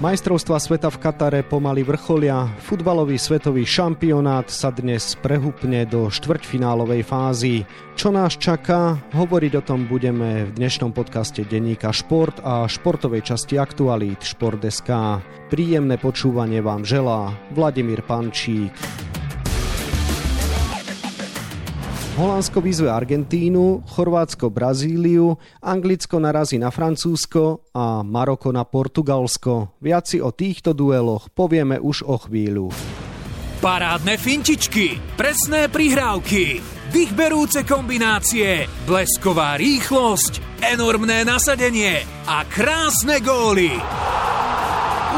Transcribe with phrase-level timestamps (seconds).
[0.00, 7.68] Majstrovstva sveta v Katare pomaly vrcholia, futbalový svetový šampionát sa dnes prehupne do štvrťfinálovej fázy.
[8.00, 8.96] Čo nás čaká?
[9.12, 15.20] Hovoriť o tom budeme v dnešnom podcaste denníka Šport a športovej časti Aktualít Šport.sk.
[15.52, 18.72] Príjemné počúvanie vám želá Vladimír Pančík.
[22.20, 29.80] Holandsko vyzve Argentínu, Chorvátsko Brazíliu, Anglicko narazí na Francúzsko a Maroko na Portugalsko.
[29.80, 32.76] Viac si o týchto dueloch povieme už o chvíľu.
[33.64, 36.60] Parádne fintičky, presné prihrávky,
[36.92, 43.72] vychberúce kombinácie, blesková rýchlosť, enormné nasadenie a krásne góly.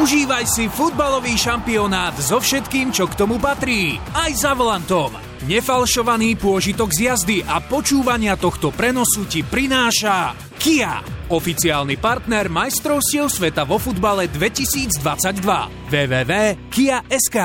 [0.00, 4.00] Užívaj si futbalový šampionát so všetkým, čo k tomu patrí.
[4.16, 11.02] Aj za volantom Nefalšovaný pôžitok z jazdy a počúvania tohto prenosu ti prináša Kia,
[11.34, 15.02] oficiálny partner majstrovstiev sveta vo futbale 2022.
[15.90, 17.38] www.kia.sk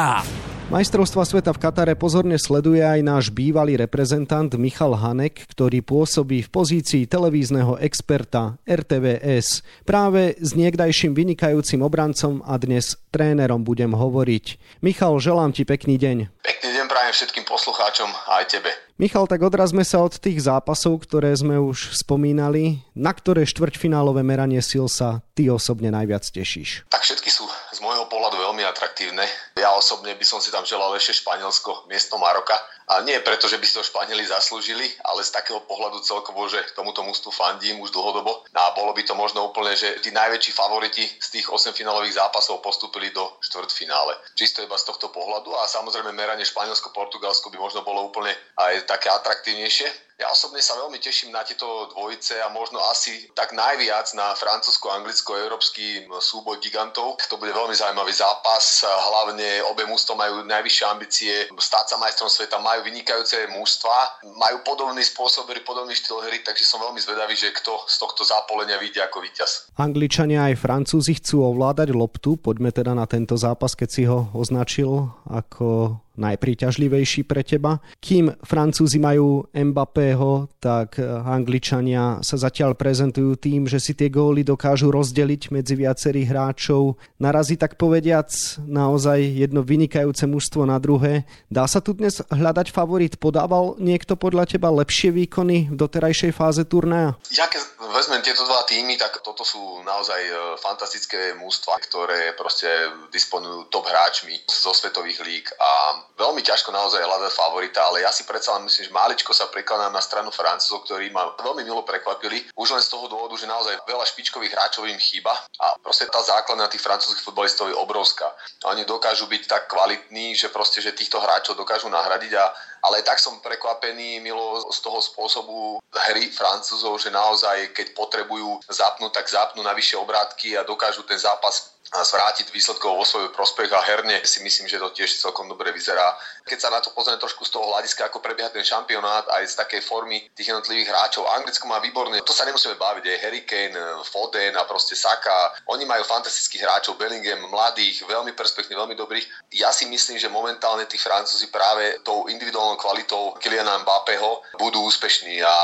[0.67, 6.51] Majstrovstva sveta v Katare pozorne sleduje aj náš bývalý reprezentant Michal Hanek, ktorý pôsobí v
[6.51, 9.63] pozícii televízneho experta RTVS.
[9.87, 14.59] Práve s niekdajším vynikajúcim obrancom a dnes trénerom budem hovoriť.
[14.83, 16.35] Michal, želám ti pekný deň.
[16.43, 18.71] Pekný deň prajem všetkým poslucháčom a aj tebe.
[18.99, 22.83] Michal, tak odrazme sa od tých zápasov, ktoré sme už spomínali.
[22.91, 26.89] Na ktoré štvrťfinálové meranie sil sa ty osobne najviac tešíš?
[26.91, 27.29] Tak všetky
[27.77, 29.21] z môjho pohľadu veľmi atraktívne.
[29.53, 32.57] Ja osobne by som si tam želal ešte Španielsko miesto Maroka.
[32.87, 36.63] A nie preto, že by si to Španieli zaslúžili, ale z takého pohľadu celkovo, že
[36.71, 38.47] tomuto mústvu fandím už dlhodobo.
[38.55, 42.15] No a bolo by to možno úplne, že tí najväčší favoriti z tých 8 finálových
[42.15, 44.15] zápasov postúpili do štvrtfinále.
[44.39, 49.11] Čisto iba z tohto pohľadu a samozrejme meranie Španielsko-Portugalsko by možno bolo úplne aj také
[49.11, 50.07] atraktívnejšie.
[50.17, 56.09] Ja osobne sa veľmi teším na tieto dvojice a možno asi tak najviac na francúzsko-anglicko-európsky
[56.17, 57.21] súboj gigantov.
[57.29, 62.57] To bude veľmi zaujímavý zápas, hlavne obe mústva majú najvyššie ambície stať sa majstrom sveta,
[62.57, 67.85] majú vynikajúce mústva, majú podobný spôsob podobný štýl hry, takže som veľmi zvedavý, že kto
[67.85, 69.71] z tohto zápolenia vyjde ako víťaz.
[69.75, 75.11] Angličania aj Francúzi chcú ovládať loptu, poďme teda na tento zápas, keď si ho označil
[75.27, 77.79] ako najpríťažlivejší pre teba.
[78.01, 84.89] Kým Francúzi majú Mbappého, tak Angličania sa zatiaľ prezentujú tým, že si tie góly dokážu
[84.89, 86.97] rozdeliť medzi viacerých hráčov.
[87.21, 88.29] Narazí tak povediac
[88.65, 91.29] naozaj jedno vynikajúce mužstvo na druhé.
[91.47, 93.15] Dá sa tu dnes hľadať favorit?
[93.21, 97.15] Podával niekto podľa teba lepšie výkony v doterajšej fáze turnaja?
[97.31, 97.61] Ja keď
[97.93, 102.67] vezmem tieto dva týmy, tak toto sú naozaj e, fantastické mústva, ktoré proste
[103.09, 105.71] disponujú top hráčmi zo svetových líg a
[106.15, 109.91] veľmi ťažko naozaj hľadať favorita, ale ja si predsa len myslím, že maličko sa prekladám
[109.91, 112.47] na stranu Francúzov, ktorí ma veľmi milo prekvapili.
[112.55, 116.23] Už len z toho dôvodu, že naozaj veľa špičkových hráčov im chýba a proste tá
[116.23, 118.31] základná tých francúzských futbalistov je obrovská.
[118.71, 122.45] Oni dokážu byť tak kvalitní, že proste, že týchto hráčov dokážu nahradiť a
[122.87, 129.11] ale tak som prekvapený, Milo, z toho spôsobu hry Francúzov, že naozaj, keď potrebujú zapnúť,
[129.11, 133.79] tak zapnú na vyššie obrátky a dokážu ten zápas zvrátiť výsledkov vo svoj prospech a
[133.79, 136.19] herne si myslím, že to tiež celkom dobre vyzerá.
[136.43, 139.55] Keď sa na to pozrieme trošku z toho hľadiska, ako prebieha ten šampionát aj z
[139.55, 141.27] takej formy tých jednotlivých hráčov.
[141.31, 145.55] Anglicko má výborné, to sa nemusíme baviť, je Harry Kane, Foden a proste Saka.
[145.71, 149.25] Oni majú fantastických hráčov, Bellingham, mladých, veľmi perspektívnych, veľmi dobrých.
[149.55, 155.41] Ja si myslím, že momentálne tí Francúzi práve tou individuálnou kvalitou Kyliana Mbappeho budú úspešní.
[155.43, 155.55] A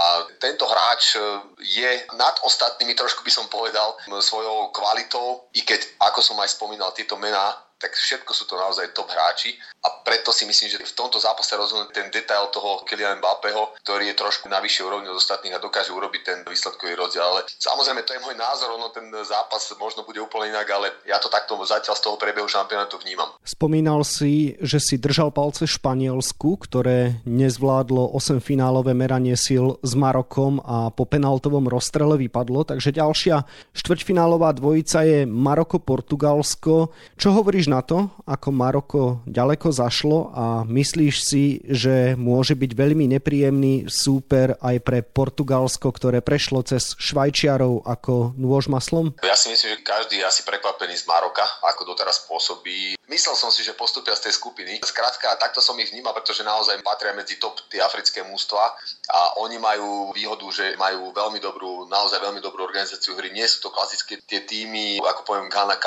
[0.41, 1.16] tento hráč
[1.62, 6.91] je nad ostatnými, trošku by som povedal, svojou kvalitou, i keď ako som aj spomínal,
[6.91, 10.96] tieto mená, tak všetko sú to naozaj top hráči a preto si myslím, že v
[10.96, 15.20] tomto zápase rozhodne ten detail toho Kylian Mbappeho, ktorý je trošku na vyššej úrovni od
[15.20, 17.20] ostatných a dokáže urobiť ten výsledkový rozdiel.
[17.20, 21.20] Ale samozrejme, to je môj názor, ono ten zápas možno bude úplne inak, ale ja
[21.20, 23.36] to takto zatiaľ z toho prebehu šampionátu vnímam.
[23.44, 30.64] Spomínal si, že si držal palce Španielsku, ktoré nezvládlo 8 finálové meranie síl s Marokom
[30.64, 33.44] a po penaltovom rozstrele vypadlo, takže ďalšia
[33.76, 36.96] štvrťfinálová dvojica je Maroko-Portugalsko.
[37.20, 43.09] Čo hovoríš na to, ako Maroko ďaleko zašlo a myslíš si, že môže byť veľmi
[43.17, 49.17] nepríjemný súper aj pre Portugalsko, ktoré prešlo cez Švajčiarov ako nôž maslom?
[49.25, 52.93] Ja si myslím, že každý je asi prekvapený z Maroka, ako doteraz pôsobí.
[53.09, 54.79] Myslel som si, že postupia z tej skupiny.
[54.85, 58.73] Skrátka, takto som ich vnímal, pretože naozaj patria medzi top tie africké mústva
[59.09, 63.34] a oni majú výhodu, že majú veľmi dobrú, naozaj veľmi dobrú organizáciu hry.
[63.34, 65.78] Nie sú to klasické tie týmy, ako poviem Ghana,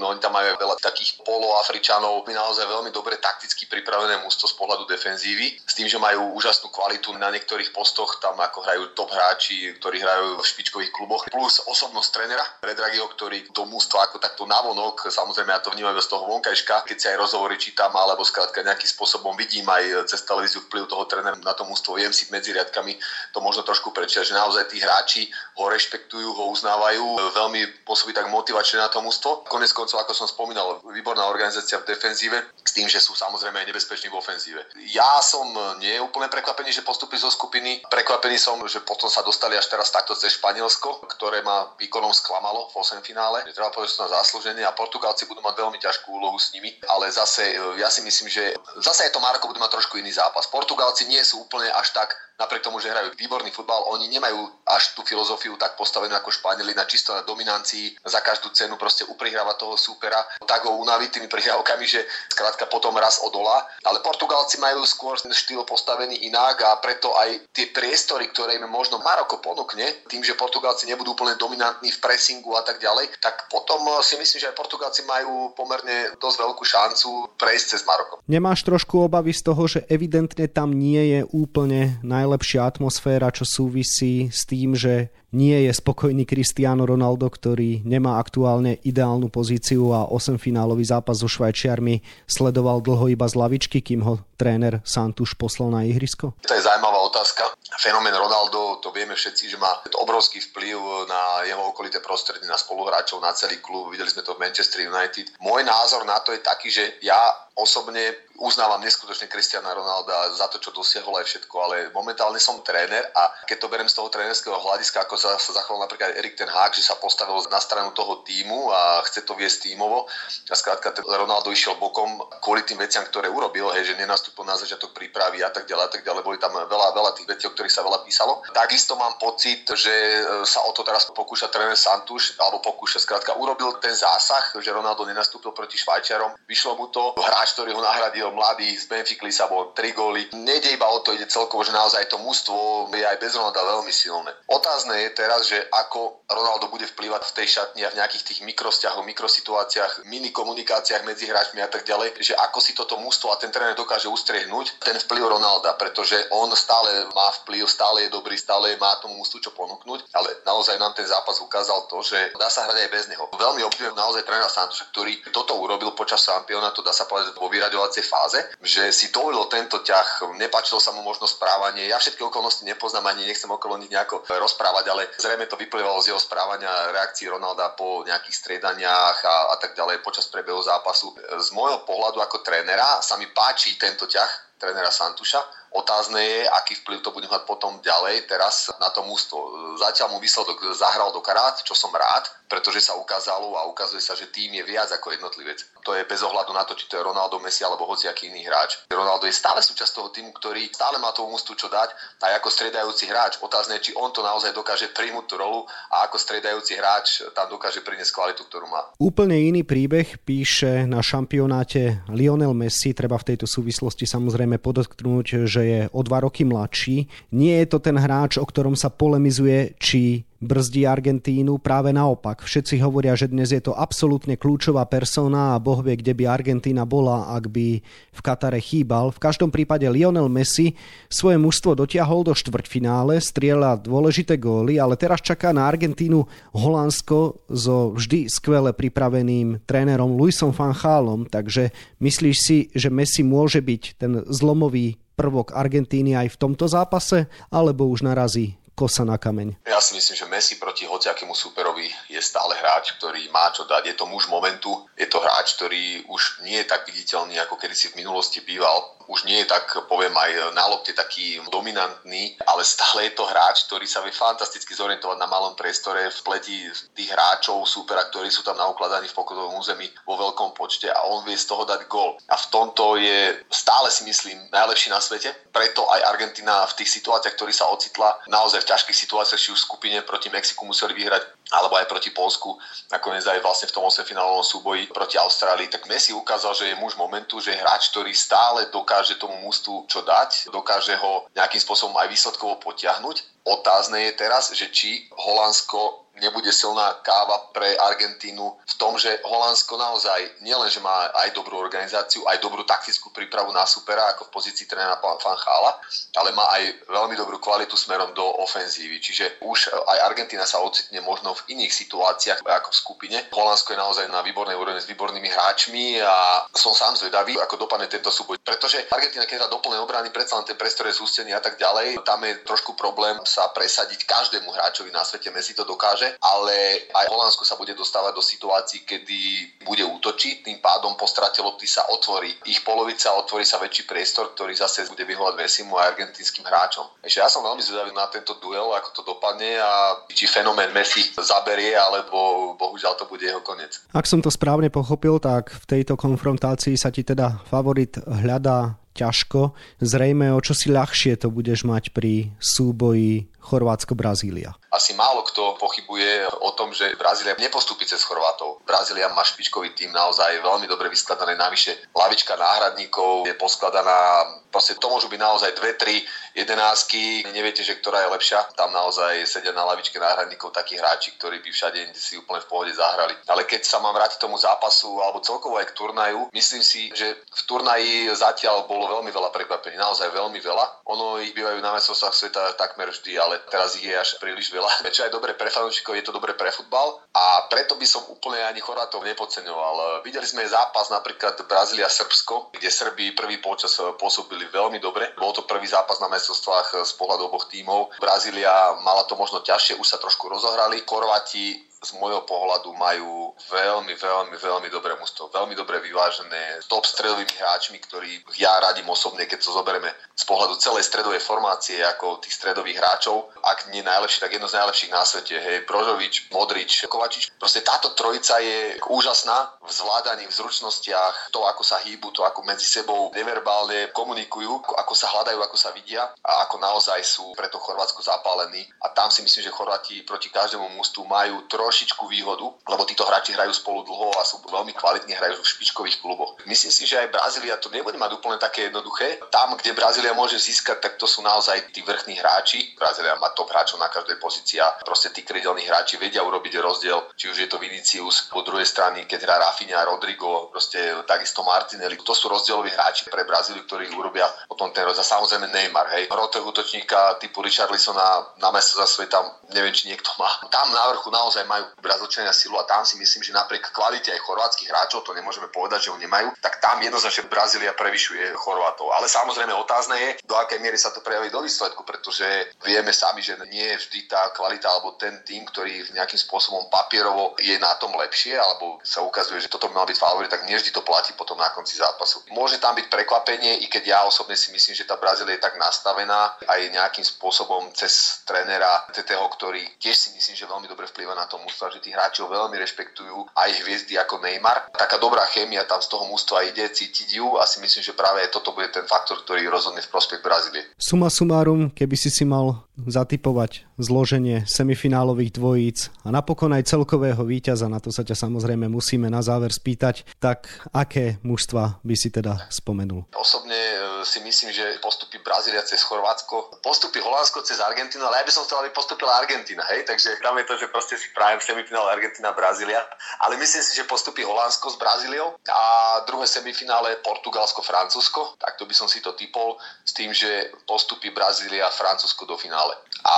[0.00, 4.84] no oni tam majú veľa takých poloafričanov, naozaj veľmi dobre takticky pripravené mústvo z pohľadu
[4.86, 9.74] defenzívy, s tým, že majú úžasnú kvalitu na niektorých postoch, tam ako hrajú top hráči,
[9.80, 15.08] ktorí hrajú v špičkových kluboch, plus osobnosť trénera Redragiho, ktorý do mústva ako takto navonok,
[15.08, 18.90] samozrejme ja to vnímam z toho vonkajška, keď si aj rozhovory čítam, alebo skrátka nejakým
[18.90, 22.98] spôsobom vidím aj cez televíziu vplyv toho trénera na to mústvo, viem si medzi riadkami
[23.32, 28.28] to možno trošku prečítať, že naozaj tí hráči ho rešpektujú, ho uznávajú, veľmi pôsobí tak
[28.28, 29.46] motivačne na to mústvo.
[29.46, 30.82] Konec koncov, ako som spomínal,
[31.14, 34.66] výborná organizácia v defenzíve, s tým, že sú samozrejme aj nebezpeční v ofenzíve.
[34.90, 35.46] Ja som
[35.78, 37.86] nie úplne prekvapený, že postupí zo skupiny.
[37.86, 42.66] Prekvapený som, že potom sa dostali až teraz takto cez Španielsko, ktoré ma výkonom sklamalo
[42.74, 43.46] v 8 finále.
[43.54, 46.74] Treba povedať, že sú na zaslúženie a Portugalci budú mať veľmi ťažkú úlohu s nimi,
[46.90, 50.50] ale zase ja si myslím, že zase je to Marko bude mať trošku iný zápas.
[50.50, 54.98] Portugalci nie sú úplne až tak napriek tomu, že hrajú výborný futbal, oni nemajú až
[54.98, 59.56] tú filozofiu tak postavenú ako Španieli na čisto na dominancii, za každú cenu proste uprihrávať
[59.62, 62.02] toho súpera, tak ho unaviť tými prihrávkami, že
[62.32, 63.62] skrátka potom raz odola.
[63.86, 68.98] Ale Portugalci majú skôr štýl postavený inak a preto aj tie priestory, ktoré im možno
[68.98, 73.78] Maroko ponúkne, tým, že Portugalci nebudú úplne dominantní v pressingu a tak ďalej, tak potom
[74.02, 77.08] si myslím, že aj Portugalci majú pomerne dosť veľkú šancu
[77.38, 78.18] prejsť cez Maroko.
[78.26, 83.44] Nemáš trošku obavy z toho, že evidentne tam nie je úplne naj najlepšia atmosféra, čo
[83.44, 90.06] súvisí s tým, že nie je spokojný Cristiano Ronaldo, ktorý nemá aktuálne ideálnu pozíciu a
[90.06, 91.98] 8 finálový zápas so Švajčiarmi
[92.30, 96.38] sledoval dlho iba z lavičky, kým ho tréner Santuš poslal na ihrisko?
[96.46, 97.50] To je zaujímavá otázka.
[97.74, 100.78] Fenomén Ronaldo, to vieme všetci, že má obrovský vplyv
[101.10, 103.90] na jeho okolité prostredie, na spoluhráčov, na celý klub.
[103.90, 105.34] Videli sme to v Manchester United.
[105.42, 107.18] Môj názor na to je taký, že ja
[107.54, 113.06] osobne uznávam neskutočne Cristiana Ronalda za to, čo dosiahol aj všetko, ale momentálne som tréner
[113.14, 116.50] a keď to berem z toho trénerského hľadiska, ako sa, sa zachoval napríklad Erik ten
[116.52, 120.04] Hag, že sa postavil na stranu toho týmu a chce to viesť tímovo
[120.52, 124.92] a skrátka Ronaldo išiel bokom kvôli tým veciam, ktoré urobil, hej, že nenastúpil na začiatok
[124.92, 127.72] prípravy a tak ďalej a tak ďalej, boli tam veľa, veľa tých vecí, o ktorých
[127.72, 128.44] sa veľa písalo.
[128.52, 133.32] Takisto mám pocit, že e, sa o to teraz pokúša tréner Santuš, alebo pokúša skrátka
[133.32, 138.28] urobil ten zásah, že Ronaldo nenastúpil proti Švajčiarom, vyšlo mu to, hráč, ktorý ho nahradil
[138.34, 140.28] mladý z Benfica Lisabon, tri góly.
[140.36, 143.92] Nejde iba o to, ide celkovo, že naozaj to mužstvo je aj bez Ronalda veľmi
[143.94, 144.34] silné.
[144.50, 148.40] Otázne je teraz, že ako Ronaldo bude vplývať v tej šatni a v nejakých tých
[148.42, 153.38] mikrosťahoch, mikrosituáciách, mini komunikáciách medzi hráčmi a tak ďalej, že ako si toto mužstvo a
[153.38, 158.34] ten tréner dokáže ustriehnúť ten vplyv Ronalda, pretože on stále má vplyv, stále je dobrý,
[158.34, 162.50] stále má tomu mužstvu čo ponúknuť, ale naozaj nám ten zápas ukázal to, že dá
[162.50, 163.30] sa hrať aj bez neho.
[163.38, 168.04] Veľmi obdivujem naozaj trénera Santoša, ktorý toto urobil počas šampionátu, dá sa povedať vo vyraďovacej
[168.04, 171.86] fáze, že si dovolil tento ťah, nepačilo sa mu možno správanie.
[171.86, 176.14] Ja všetky okolnosti nepoznám ani nechcem okolo nich nejako rozprávať, ale zrejme to vyplývalo z
[176.14, 181.10] jeho správania, reakcií Ronalda po nejakých striedaniach a, a tak ďalej počas prebehu zápasu.
[181.42, 186.78] Z môjho pohľadu ako trénera sa mi páči tento ťah trénera Santuša, Otázne je, aký
[186.86, 189.74] vplyv to bude mať potom ďalej teraz na to mústvo.
[189.74, 194.14] Zatiaľ mu výsledok zahral do karát, čo som rád, pretože sa ukázalo a ukazuje sa,
[194.14, 195.66] že tým je viac ako jednotlivec.
[195.82, 198.86] To je bez ohľadu na to, či to je Ronaldo, Messi alebo hociaký iný hráč.
[198.86, 201.90] Ronaldo je stále súčasť toho týmu, ktorý stále má tomu mústvu čo dať
[202.22, 203.42] a ako striedajúci hráč.
[203.42, 207.50] Otázne je, či on to naozaj dokáže príjmuť tú rolu a ako striedajúci hráč tam
[207.50, 208.94] dokáže priniesť kvalitu, ktorú má.
[209.02, 212.94] Úplne iný príbeh píše na šampionáte Lionel Messi.
[212.94, 217.08] Treba v tejto súvislosti samozrejme podotknúť, že je o dva roky mladší.
[217.32, 221.56] Nie je to ten hráč, o ktorom sa polemizuje, či brzdí Argentínu.
[221.58, 222.44] Práve naopak.
[222.44, 226.84] Všetci hovoria, že dnes je to absolútne kľúčová persona a Boh vie, kde by Argentína
[226.84, 227.80] bola, ak by
[228.12, 229.10] v Katare chýbal.
[229.10, 230.76] V každom prípade Lionel Messi
[231.08, 237.96] svoje mužstvo dotiahol do štvrťfinále, strieľa dôležité góly, ale teraz čaká na Argentínu Holandsko so
[237.96, 241.24] vždy skvele pripraveným trénerom Luisom van Chálom.
[241.24, 241.72] Takže
[242.04, 247.86] myslíš si, že Messi môže byť ten zlomový prvok Argentíny aj v tomto zápase, alebo
[247.86, 249.62] už narazí kosa na kameň.
[249.64, 253.86] Ja si myslím, že Messi proti hociakému superovi je stále hráč, ktorý má čo dať.
[253.86, 257.74] Je to muž momentu, je to hráč, ktorý už nie je tak viditeľný, ako kedy
[257.74, 259.03] si v minulosti býval.
[259.08, 263.64] Už nie je tak, poviem aj na lopte taký dominantný, ale stále je to hráč,
[263.68, 268.42] ktorý sa vie fantasticky zorientovať na malom priestore v pleti tých hráčov, súpera, ktorí sú
[268.42, 272.16] tam naukladaní v pokotovom území vo veľkom počte a on vie z toho dať gol.
[272.30, 275.30] A v tomto je stále si myslím najlepší na svete.
[275.52, 279.60] Preto aj Argentina v tých situáciách, ktorý sa ocitla, naozaj v ťažkých situáciách, či už
[279.60, 281.22] v skupine proti Mexiku museli vyhrať,
[281.52, 282.56] alebo aj proti Polsku,
[282.88, 286.80] nakoniec aj vlastne v tom 8 finálovom súboji proti Austrálii, tak Messi ukázal, že je
[286.80, 291.60] muž momentu, že je hráč, ktorý stále dokáže tomu mústvu čo dať, dokáže ho nejakým
[291.60, 293.44] spôsobom aj výsledkovo potiahnuť.
[293.44, 299.74] Otázne je teraz, že či Holandsko nebude silná káva pre Argentínu v tom, že Holandsko
[299.74, 304.34] naozaj nielen, že má aj dobrú organizáciu, aj dobrú taktickú prípravu na supera, ako v
[304.34, 305.78] pozícii trénera Van Chala,
[306.18, 309.02] ale má aj veľmi dobrú kvalitu smerom do ofenzívy.
[309.02, 313.18] Čiže už aj Argentína sa ocitne možno v iných situáciách ako v skupine.
[313.34, 317.90] Holandsko je naozaj na výbornej úrovni s výbornými hráčmi a som sám zvedavý, ako dopadne
[317.90, 318.38] tento súboj.
[318.40, 321.98] Pretože Argentína, keď hrá doplné obrany, predsa len ten priestor je zústený a tak ďalej,
[322.06, 325.32] tam je trošku problém sa presadiť každému hráčovi na svete.
[325.34, 326.56] Messi to dokáže dokáže, ale
[326.92, 329.20] aj Holandsko sa bude dostávať do situácií, kedy
[329.64, 334.32] bude útočiť, tým pádom po strate lopty sa otvorí ich polovica, otvorí sa väčší priestor,
[334.36, 336.84] ktorý zase bude vyhovať Messimu a argentínskym hráčom.
[337.00, 341.04] Ešte ja som veľmi zvedavý na tento duel, ako to dopadne a či fenomén Messi
[341.16, 343.80] zaberie, alebo bohužiaľ to bude jeho koniec.
[343.94, 349.52] Ak som to správne pochopil, tak v tejto konfrontácii sa ti teda favorit hľadá ťažko.
[349.82, 354.56] Zrejme o čo si ľahšie to budeš mať pri súboji Chorvátsko-Brazília.
[354.72, 358.64] Asi málo kto pochybuje o tom, že Brazília nepostupí cez Chorvátov.
[358.66, 361.36] Brazília má špičkový tým naozaj veľmi dobre vyskladané.
[361.38, 366.02] Navyše lavička náhradníkov je poskladaná, proste to môžu byť naozaj dve, tri
[366.34, 368.42] jedenásky, neviete, že ktorá je lepšia.
[368.58, 372.72] Tam naozaj sedia na lavičke náhradníkov takí hráči, ktorí by všade si úplne v pohode
[372.74, 373.14] zahrali.
[373.30, 377.22] Ale keď sa mám vrátiť tomu zápasu alebo celkovo aj k turnaju, myslím si, že
[377.22, 380.90] v turnaji zatiaľ bolo veľmi veľa prekvapení, naozaj veľmi veľa.
[380.90, 384.68] Ono ich bývajú na mestostvách sveta takmer vždy, ale teraz ich je až príliš veľa.
[384.94, 388.40] Čo je dobre pre fanúšikov, je to dobre pre futbal a preto by som úplne
[388.46, 390.02] ani Chorvátov nepodceňoval.
[390.06, 395.10] Videli sme zápas napríklad Brazília-Srbsko, kde Srbi prvý počas pôsobili veľmi dobre.
[395.18, 397.94] Bol to prvý zápas na majstrovstvách z pohľadu oboch tímov.
[397.98, 398.50] Brazília
[398.82, 400.82] mala to možno ťažšie, už sa trošku rozohrali.
[400.86, 407.36] Chorváti z môjho pohľadu majú veľmi, veľmi, veľmi dobré mužstvo, veľmi dobre vyvážené, top stredovými
[407.36, 412.40] hráčmi, ktorí ja radím osobne, keď to zoberieme z pohľadu celej stredovej formácie, ako tých
[412.40, 417.36] stredových hráčov, ak nie najlepší, tak jedno z najlepších na svete, hej, Brožovič, Modrič, Kovačič.
[417.36, 422.40] Proste táto trojica je úžasná v zvládaní, v zručnostiach, to, ako sa hýbu, to, ako
[422.48, 427.60] medzi sebou neverbálne komunikujú, ako sa hľadajú, ako sa vidia a ako naozaj sú preto
[427.60, 428.64] Chorvátsko zapálení.
[428.80, 433.02] A tam si myslím, že Chorváti proti každému mužstvu majú trošku trošičku výhodu, lebo títo
[433.02, 436.38] hráči hrajú spolu dlho a sú veľmi kvalitní, hrajú v špičkových kluboch.
[436.46, 439.18] Myslím si, že aj Brazília to nebude mať úplne také jednoduché.
[439.34, 442.78] Tam, kde Brazília môže získať, tak to sú naozaj tí vrchní hráči.
[442.78, 447.10] Brazília má top hráčov na každej pozícii a proste tí krydelní hráči vedia urobiť rozdiel,
[447.18, 450.78] či už je to Vinicius, po druhej strane, keď hrá Rafinha, Rodrigo, proste
[451.10, 451.98] takisto Martinelli.
[452.06, 455.02] To sú rozdieloví hráči pre Brazíliu, ktorí urobia potom ten rozdiel.
[455.02, 456.06] Samozrejme Neymar, hej.
[456.06, 459.18] Hrotého útočníka typu Richarlisona na mesto za sveta,
[459.50, 460.30] neviem, či niekto má.
[460.54, 464.12] Tam na vrchu naozaj majú majú Brazílčania silu a tam si myslím, že napriek kvalite
[464.12, 468.92] aj chorvátskych hráčov, to nemôžeme povedať, že ho nemajú, tak tam jednoznačne Brazília prevyšuje Chorvátov.
[468.92, 472.24] Ale samozrejme otázne je, do akej miery sa to prejaví do výsledku, pretože
[472.64, 477.36] vieme sami, že nie je vždy tá kvalita alebo ten tým, ktorý nejakým spôsobom papierovo
[477.40, 480.56] je na tom lepšie, alebo sa ukazuje, že toto by mal byť favorit, tak nie
[480.56, 482.20] vždy to platí potom na konci zápasu.
[482.34, 485.56] Môže tam byť prekvapenie, i keď ja osobne si myslím, že tá Brazília je tak
[485.56, 491.14] nastavená aj nejakým spôsobom cez trénera TTho, ktorý tiež si myslím, že veľmi dobre vplýva
[491.14, 494.74] na tomu mužstva, že hráči ho veľmi rešpektujú, aj hviezdy ako Neymar.
[494.74, 498.26] Taká dobrá chémia tam z toho mužstva ide, cítiť ju a si myslím, že práve
[498.34, 500.66] toto bude ten faktor, ktorý rozhodne v prospech Brazílie.
[500.74, 507.70] Suma sumárum, keby si si mal zatipovať zloženie semifinálových dvojíc a napokon aj celkového víťaza,
[507.70, 512.50] na to sa ťa samozrejme musíme na záver spýtať, tak aké mužstva by si teda
[512.50, 513.06] spomenul?
[513.14, 518.26] Osobne e, si myslím, že postupí Brazília cez Chorvátsko, postupí Holandsko cez Argentínu, ale ja
[518.26, 521.58] by som chcel, aby postupila Argentína, hej, takže tam je to, že proste si prajem
[521.58, 522.78] semifinále Argentina, Brazília,
[523.18, 525.62] ale myslím si, že postupí Holandsko s Brazíliou a
[526.06, 531.66] druhé semifinále Portugalsko, Francúzsko, takto by som si to typol s tým, že postupí Brazília
[531.66, 532.78] a Francúzsko do finále.
[533.02, 533.16] A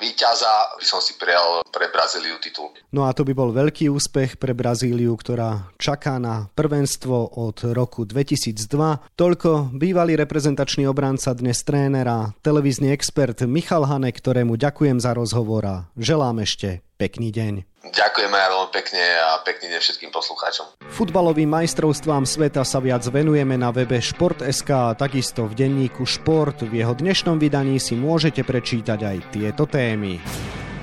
[0.00, 0.48] víťaza
[0.80, 2.72] by som si prijal pre Brazíliu titul.
[2.88, 8.08] No a to by bol veľký úspech pre Brazíliu, ktorá čaká na prvenstvo od roku
[8.08, 8.64] 2002.
[9.12, 15.76] Toľko bývalý reprezentačný obranca, dnes trénera, televízny expert Michal Hane, ktorému ďakujem za rozhovor a
[16.00, 17.82] želám ešte Pekný deň.
[17.82, 20.86] Ďakujeme aj veľmi pekne a pekný deň všetkým poslucháčom.
[20.86, 26.62] Futbalovým majstrovstvám sveta sa viac venujeme na webe Šport.sk a takisto v denníku Šport.
[26.62, 30.22] V jeho dnešnom vydaní si môžete prečítať aj tieto témy.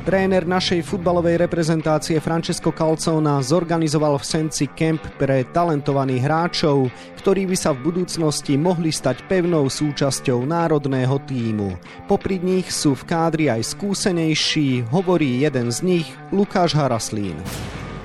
[0.10, 6.89] Tréner našej futbalovej reprezentácie Francesco Calzona zorganizoval v Senci kemp pre talentovaných hráčov,
[7.22, 11.78] ktorí by sa v budúcnosti mohli stať pevnou súčasťou národného týmu.
[12.10, 17.38] Popri nich sú v kádri aj skúsenejší, hovorí jeden z nich, Lukáš Haraslín.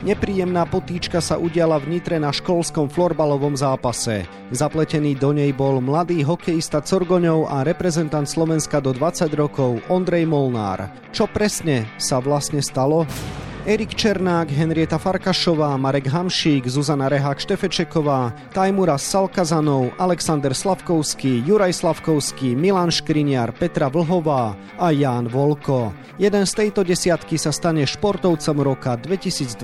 [0.05, 4.29] Nepríjemná potýčka sa udiala v Nitre na školskom florbalovom zápase.
[4.53, 10.93] Zapletený do nej bol mladý hokejista Corgoňov a reprezentant Slovenska do 20 rokov Ondrej Molnár.
[11.09, 13.09] Čo presne sa vlastne stalo?
[13.65, 22.53] Erik Černák, Henrieta Farkašová, Marek Hamšík, Zuzana Rehák Štefečeková, Tajmura Salkazanov, Alexander Slavkovský, Juraj Slavkovský,
[22.53, 25.97] Milan Škriniar, Petra Vlhová a Ján Volko.
[26.21, 29.57] Jeden z tejto desiatky sa stane športovcom roka 2022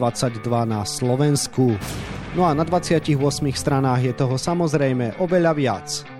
[0.64, 1.76] na Slovensku.
[2.32, 3.04] No a na 28
[3.52, 6.19] stranách je toho samozrejme oveľa viac.